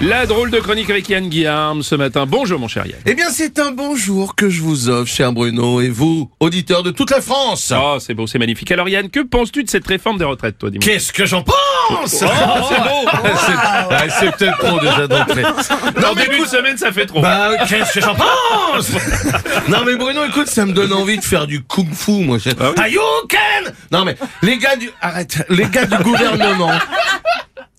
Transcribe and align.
La 0.00 0.24
drôle 0.24 0.50
de 0.50 0.58
chronique 0.60 0.88
avec 0.88 1.10
Yann 1.10 1.28
Guillaume 1.28 1.82
ce 1.82 1.94
matin. 1.94 2.24
Bonjour 2.24 2.58
mon 2.58 2.68
cher 2.68 2.86
Yann. 2.86 2.98
Eh 3.04 3.12
bien, 3.12 3.28
c'est 3.28 3.58
un 3.58 3.70
bonjour 3.70 4.34
que 4.34 4.48
je 4.48 4.62
vous 4.62 4.88
offre, 4.88 5.12
cher 5.12 5.30
Bruno, 5.30 5.82
et 5.82 5.90
vous, 5.90 6.30
auditeurs 6.40 6.82
de 6.82 6.90
toute 6.90 7.10
la 7.10 7.20
France. 7.20 7.70
Oh, 7.76 7.98
c'est 8.00 8.14
beau, 8.14 8.26
c'est 8.26 8.38
magnifique. 8.38 8.72
Alors 8.72 8.88
Yann, 8.88 9.10
que 9.10 9.20
penses-tu 9.20 9.62
de 9.62 9.68
cette 9.68 9.86
réforme 9.86 10.16
des 10.16 10.24
retraites, 10.24 10.56
toi 10.56 10.70
dis-moi? 10.70 10.82
Qu'est-ce 10.82 11.12
que 11.12 11.26
j'en 11.26 11.42
pense? 11.42 11.54
Oh, 11.90 11.96
c'est 12.06 12.24
beau 12.24 12.30
C'est 13.46 13.52
ah, 13.52 14.04
c'est 14.08 14.36
peut-être 14.36 14.58
trop 14.58 14.80
déjà 14.80 15.06
d'entrée. 15.06 15.44
En 15.44 16.14
début 16.14 16.40
de 16.40 16.46
semaine, 16.46 16.78
ça 16.78 16.92
fait 16.92 17.04
trop. 17.04 17.20
Bah, 17.20 17.50
qu'est-ce 17.68 17.92
que 17.92 18.00
j'en 18.00 18.14
pense? 18.14 18.92
Non 19.68 19.84
mais 19.84 19.96
Bruno, 19.96 20.24
écoute, 20.24 20.46
ça 20.46 20.64
me 20.64 20.72
donne 20.72 20.92
envie 20.92 21.18
de 21.18 21.24
faire 21.24 21.46
du 21.46 21.62
kung-fu, 21.62 22.24
moi. 22.24 22.38
Ah 22.58 22.70
oui 22.70 22.96
Hadouken 22.98 23.74
Non 23.92 24.04
mais, 24.04 24.16
les 24.42 24.56
gars 24.58 24.76
du... 24.76 24.90
Arrête, 25.02 25.44
les 25.50 25.66
gars 25.66 25.84
du 25.84 25.96
gouvernement... 26.02 26.70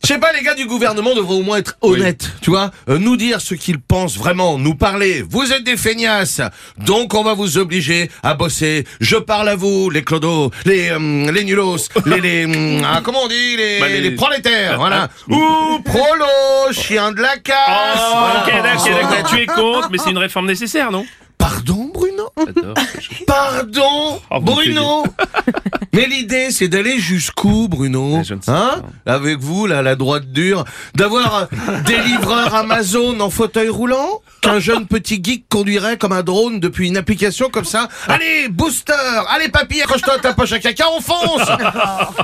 Je 0.04 0.08
sais 0.08 0.18
pas, 0.20 0.34
les 0.34 0.42
gars 0.42 0.56
du 0.56 0.66
gouvernement 0.66 1.14
devraient 1.16 1.36
au 1.36 1.44
moins 1.44 1.58
être 1.58 1.78
honnêtes, 1.82 2.32
tu 2.42 2.50
vois, 2.50 2.72
euh, 2.90 2.98
nous 2.98 3.18
dire 3.18 3.40
ce 3.40 3.54
qu'ils 3.54 3.80
pensent 3.80 4.18
vraiment, 4.18 4.58
nous 4.58 4.74
parler. 4.74 5.24
Vous 5.30 5.54
êtes 5.54 5.64
des 5.64 5.78
feignasses, 5.78 6.42
donc 6.80 7.14
on 7.14 7.24
va 7.24 7.34
vous 7.36 7.60
obliger 7.60 8.10
à 8.24 8.34
bosser. 8.34 8.86
Je 9.00 9.16
parle 9.18 9.48
à 9.50 9.56
vous, 9.56 9.90
les 9.92 10.04
clodos, 10.04 10.50
les 10.66 10.90
euh, 10.90 11.32
les 11.32 11.44
nulos, 11.44 11.78
les 12.08 12.20
les 12.20 12.46
hum, 12.46 12.82
ah, 12.84 13.02
comment 13.04 13.20
on 13.24 13.28
dit, 13.28 13.56
les, 13.56 13.80
Bah, 13.80 13.88
les- 13.90 14.02
les 14.02 14.12
prolétaires, 14.12 14.78
voilà. 14.78 15.08
Ah. 15.30 15.34
Ou 15.34 15.80
prolo, 15.84 16.72
chien 16.74 17.12
de 17.12 17.22
la 17.22 17.38
casse. 17.38 18.00
Oh, 18.00 18.18
voilà. 18.20 18.44
ok, 18.48 18.64
d'accord. 18.64 19.30
Tu 19.30 19.38
es 19.42 19.46
contre, 19.46 19.90
mais 19.92 19.98
c'est 20.00 20.10
une 20.10 20.18
réforme 20.18 20.48
nécessaire, 20.48 20.92
non? 20.92 21.06
Pardon, 21.38 21.92
Bruno? 21.94 22.30
Pardon, 23.28 24.20
Oh, 24.30 24.40
Bruno? 24.40 25.04
Mais 25.94 26.08
l'idée, 26.08 26.52
c'est 26.52 26.70
d'aller 26.70 27.00
jusqu'où, 27.00 27.68
Bruno 27.68 28.22
Hein 28.48 28.82
Avec 29.06 29.40
vous, 29.40 29.68
là, 29.68 29.82
la 29.82 29.96
droite 29.96 30.32
dure, 30.32 30.64
d'avoir 30.96 31.36
euh, 31.36 31.46
des 31.86 31.98
livreurs 31.98 32.56
Amazon 32.56 33.20
en 33.20 33.30
fauteuil 33.30 33.68
roulant 33.68 34.22
qu'un 34.42 34.60
jeune 34.60 34.88
petit 34.88 35.22
geek 35.22 35.46
conduirait 35.50 35.98
comme 35.98 36.14
un 36.14 36.24
drone 36.24 36.60
depuis 36.60 36.88
une 36.88 36.96
application 36.96 37.50
comme 37.50 37.66
ça. 37.66 37.90
Allez, 38.08 38.48
booster 38.50 38.94
Allez, 39.30 39.50
papy, 39.50 39.82
accroche-toi 39.82 40.14
à 40.14 40.20
ta 40.20 40.34
poche 40.34 40.54
à 40.54 40.60
caca, 40.60 40.86
on 40.96 41.02
fonce. 41.02 41.48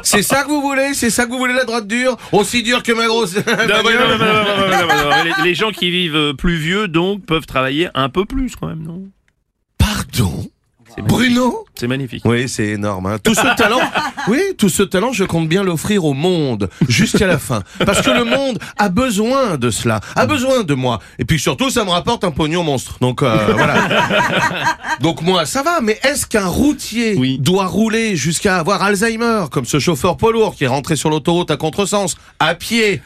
C'est 0.02 0.24
ça 0.24 0.44
que 0.44 0.48
vous 0.48 0.62
voulez 0.62 0.94
C'est 0.94 1.10
ça 1.10 1.26
que 1.26 1.32
vous 1.32 1.38
voulez, 1.38 1.54
la 1.54 1.66
droite 1.66 1.88
dure 1.88 2.16
Aussi 2.32 2.64
dure 2.64 2.84
que 2.84 2.94
ma 2.94 3.08
grosse... 3.08 3.36
Les, 5.44 5.56
gens 5.56 5.72
qui 5.72 5.90
vivent 5.92 6.16
euh, 6.16 6.34
plus 6.34 6.58
vieux, 6.58 6.88
donc, 6.88 7.26
peuvent 7.26 7.46
travailler 7.46 7.90
un 7.96 8.10
peu 8.10 8.26
plus 8.26 8.56
quand 8.56 8.68
même, 8.68 8.84
non? 8.84 9.04
Pardon? 9.78 10.50
Bruno 11.04 11.66
C'est 11.76 11.88
magnifique. 11.88 12.24
Oui, 12.26 12.50
c'est 12.50 12.66
énorme. 12.70 13.06
hein. 13.06 13.18
Tout 13.24 13.36
ce 13.36 13.56
talent, 13.56 13.80
oui, 14.28 14.40
tout 14.58 14.70
ce 14.70 14.82
talent, 14.84 15.14
je 15.14 15.24
compte 15.26 15.48
bien 15.48 15.64
l'offrir 15.64 16.04
au 16.06 16.14
monde 16.14 16.70
jusqu'à 16.90 17.28
la 17.28 17.38
fin, 17.38 17.62
parce 17.86 18.02
que 18.02 18.10
le 18.10 18.24
monde 18.24 18.58
a 18.78 18.90
besoin 18.90 19.58
de 19.58 19.70
cela, 19.70 20.00
a 20.16 20.26
besoin 20.26 20.64
de 20.64 20.74
moi. 20.74 21.00
Et 21.20 21.26
puis 21.26 21.40
surtout, 21.40 21.70
ça 21.70 21.84
me 21.86 21.90
rapporte 21.92 22.24
un 22.24 22.32
pognon 22.32 22.64
monstre. 22.64 22.98
Donc 23.00 23.22
euh, 23.22 23.38
voilà. 23.54 23.76
Donc 25.02 25.22
moi, 25.22 25.46
ça 25.46 25.62
va. 25.62 25.82
Mais 25.82 26.00
est-ce 26.04 26.26
qu'un 26.26 26.48
routier 26.48 27.16
Oui. 27.18 27.38
doit 27.40 27.68
rouler 27.68 28.16
jusqu'à 28.16 28.58
avoir 28.58 28.82
Alzheimer, 28.82 29.46
comme 29.52 29.66
ce 29.66 29.80
chauffeur 29.80 30.18
poids 30.18 30.32
lourd 30.32 30.56
qui 30.56 30.64
est 30.64 30.68
rentré 30.68 30.96
sur 30.96 31.10
l'autoroute 31.10 31.52
à 31.52 31.58
contresens, 31.58 32.18
à 32.40 32.56
pied? 32.56 33.02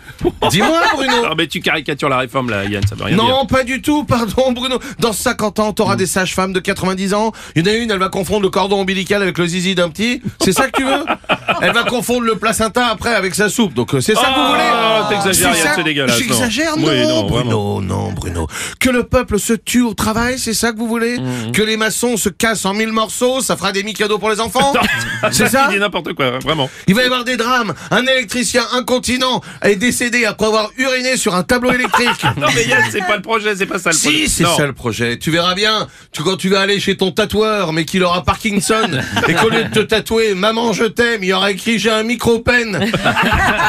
Dis-moi, 0.50 0.80
Bruno. 0.96 1.14
Ah, 1.30 1.34
mais 1.38 1.48
tu 1.48 1.60
caricatures 1.60 2.10
la 2.10 2.20
réforme 2.20 2.50
là, 2.50 2.64
Yann, 2.66 2.84
ça 2.88 2.96
veut 2.96 3.04
rien 3.04 3.16
dire. 3.18 3.26
Non, 3.26 3.46
pas 3.46 3.64
du 3.64 3.82
tout, 3.82 4.06
pardon 4.06 4.54
Bruno. 4.54 4.80
Dans 5.00 5.14
50 5.14 5.60
ans, 5.60 5.74
t'auras 5.74 5.98
des 5.98 6.06
sages-femmes 6.08 6.54
de 6.54 6.60
90 6.62 7.14
ans. 7.14 7.32
Il 7.56 7.66
y 7.68 7.70
en 7.70 7.74
a 7.74 7.76
une, 7.76 7.81
elle 7.90 8.00
va 8.00 8.10
confondre 8.10 8.42
le 8.44 8.50
cordon 8.50 8.82
ombilical 8.82 9.22
avec 9.22 9.38
le 9.38 9.48
zizi 9.48 9.74
d'un 9.76 9.90
petit. 9.90 10.22
C'est 10.44 10.52
ça 10.52 10.68
que 10.68 10.78
tu 10.78 10.84
veux 10.84 11.04
Elle 11.62 11.74
va 11.74 11.84
confondre 11.84 12.22
le 12.22 12.36
placenta 12.36 12.88
après 12.88 13.14
avec 13.14 13.36
sa 13.36 13.50
soupe. 13.50 13.74
Donc 13.74 13.94
euh, 13.94 14.02
c'est 14.02 14.16
ça 14.16 14.22
que 14.22 14.26
vous 14.28 14.42
Oh, 14.42 14.50
voulez 14.50 15.10
t'exagères, 15.10 15.54
C'est 15.54 15.60
Yann, 15.60 15.68
ça 15.68 15.74
c'est 15.76 15.84
dégueulasse. 15.84 16.18
J'exagère 16.18 16.78
non, 16.78 16.88
Oui, 16.88 17.08
non, 17.08 17.24
Bruno, 17.28 17.82
non, 17.82 18.12
Bruno. 18.14 18.48
Que 18.80 18.90
le 18.90 19.04
peuple 19.04 19.40
se 19.40 19.54
tue 19.54 19.82
au 19.82 19.94
travail, 19.94 20.38
c'est 20.40 20.54
ça 20.54 20.72
que 20.72 20.78
vous 20.78 20.88
voulez 20.88 21.18
Mhm. 21.20 21.52
Que 21.52 21.62
les 21.62 21.78
maçons 21.78 22.18
se 22.18 22.30
cassent 22.30 22.66
en 22.66 22.74
mille 22.74 22.92
morceaux, 22.92 23.42
ça 23.42 23.56
fera 23.58 23.72
des 23.72 23.84
mi-cadeaux 23.84 24.18
pour 24.18 24.30
les 24.30 24.40
enfants 24.40 24.74
C'est 25.32 25.48
ça 25.48 25.68
Il 25.70 25.74
dit 25.76 25.80
n'importe 25.80 26.14
quoi, 26.14 26.40
vraiment. 26.40 26.70
il 26.88 26.96
va 26.96 27.04
y 27.04 27.06
avoir 27.06 27.24
des 27.24 27.38
drames. 27.38 27.74
Un 27.92 28.04
électricien 28.08 28.64
incontinent 28.74 29.42
est 29.62 29.76
décédé 29.76 30.26
après 30.26 30.48
avoir 30.48 30.70
uriné 30.78 31.16
sur 31.18 31.36
un 31.36 31.44
tableau 31.44 31.72
électrique. 31.72 32.10
Non 32.38 32.48
mais 32.56 32.66
Yann, 32.66 32.84
c'est 32.92 33.06
pas 33.06 33.16
le 33.18 33.22
projet, 33.22 33.56
c'est 33.56 33.66
pas 33.66 33.78
ça 33.78 33.92
le 33.92 33.98
projet. 33.98 34.18
Si, 34.26 34.30
c'est 34.30 34.44
Non. 34.44 34.58
ça 34.58 34.66
le 34.66 34.74
projet. 34.74 35.20
Tu 35.20 35.30
verras 35.32 35.54
bien. 35.54 35.88
Tu, 36.12 36.24
quand 36.24 36.38
tu 36.38 36.50
vas 36.50 36.62
aller 36.62 36.80
chez 36.80 36.98
ton 36.98 37.12
tatoueur, 37.12 37.71
mais 37.72 37.86
qu'il 37.86 38.04
aura 38.04 38.24
Parkinson, 38.24 38.90
et 39.28 39.34
qu'au 39.34 39.50
lieu 39.50 39.64
de 39.66 39.70
te 39.70 39.80
tatouer 39.80 40.34
Maman 40.36 40.74
je 40.74 40.86
t'aime, 40.86 41.24
il 41.24 41.34
aura 41.34 41.52
écrit 41.52 41.80
J'ai 41.80 41.92
un 41.92 42.04
micro-pen. 42.04 42.80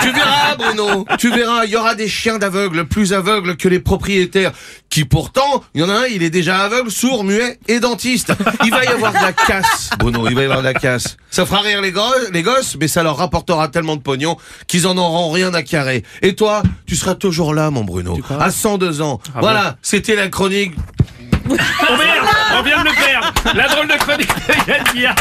tu 0.02 0.12
verras, 0.12 0.56
Bruno. 0.58 1.06
Tu 1.18 1.30
verras, 1.30 1.64
il 1.64 1.70
y 1.70 1.76
aura 1.76 1.94
des 1.94 2.08
chiens 2.08 2.38
d'aveugles 2.38 2.86
plus 2.86 3.12
aveugles 3.12 3.56
que 3.56 3.68
les 3.68 3.80
propriétaires. 3.80 4.52
Qui 4.90 5.04
pourtant, 5.06 5.64
il 5.74 5.80
y 5.80 5.84
en 5.84 5.88
a 5.88 6.00
un, 6.00 6.06
il 6.06 6.22
est 6.22 6.28
déjà 6.30 6.58
aveugle, 6.58 6.90
sourd, 6.90 7.24
muet 7.24 7.58
et 7.66 7.80
dentiste. 7.80 8.32
Il 8.64 8.70
va 8.70 8.84
y 8.84 8.88
avoir 8.88 9.12
de 9.12 9.18
la 9.18 9.32
casse, 9.32 9.88
Bruno. 9.98 10.28
Il 10.28 10.34
va 10.34 10.42
y 10.42 10.44
avoir 10.44 10.58
de 10.58 10.64
la 10.64 10.74
casse. 10.74 11.16
Ça 11.30 11.46
fera 11.46 11.60
rire 11.60 11.80
les 11.80 11.92
gosses, 11.92 12.28
les 12.30 12.42
gosses, 12.42 12.76
mais 12.78 12.88
ça 12.88 13.02
leur 13.02 13.16
rapportera 13.16 13.68
tellement 13.68 13.96
de 13.96 14.02
pognon 14.02 14.36
qu'ils 14.66 14.86
en 14.86 14.98
auront 14.98 15.30
rien 15.30 15.54
à 15.54 15.62
carrer. 15.62 16.02
Et 16.20 16.34
toi, 16.34 16.62
tu 16.86 16.94
seras 16.94 17.14
toujours 17.14 17.54
là, 17.54 17.70
mon 17.70 17.84
Bruno. 17.84 18.18
À 18.38 18.50
102 18.50 19.00
ans. 19.00 19.18
Ah 19.34 19.38
voilà, 19.40 19.76
c'était 19.80 20.14
la 20.14 20.28
chronique 20.28 20.74
Oh 21.48 21.54
merde 21.96 22.26
On 22.54 22.62
vient 22.62 22.82
de 22.82 22.88
le 22.88 22.94
perdre 22.94 23.32
La 23.54 23.68
drôle 23.68 23.88
de 23.88 23.94
chronique 23.94 24.28
de 24.46 24.70
Yann 24.70 24.84
Guillaume. 24.92 25.14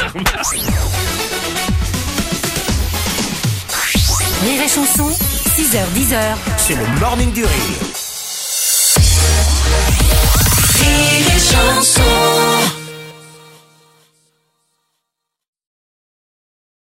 Rire 4.44 4.62
et 4.64 4.68
chanson, 4.68 5.10
6h10h. 5.10 6.36
C'est 6.58 6.76
le 6.76 7.00
morning 7.00 7.32
du 7.32 7.44
rire. 7.44 7.52